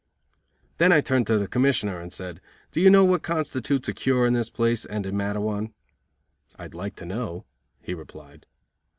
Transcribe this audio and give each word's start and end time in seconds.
Then 0.79 0.91
I 0.91 0.99
turned 0.99 1.27
to 1.27 1.37
the 1.37 1.47
Commissioner 1.47 1.99
and 2.01 2.11
said: 2.11 2.41
"Do 2.71 2.81
you 2.81 2.89
know 2.89 3.05
what 3.05 3.21
constitutes 3.21 3.87
a 3.87 3.93
cure 3.93 4.25
in 4.25 4.33
this 4.33 4.49
place 4.49 4.83
and 4.83 5.05
in 5.05 5.13
Matteawan?" 5.15 5.75
"I'd 6.57 6.73
like 6.73 6.95
to 6.95 7.05
know," 7.05 7.45
he 7.83 7.93
replied. 7.93 8.47